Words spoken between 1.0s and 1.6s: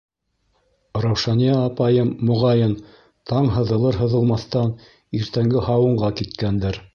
Раушания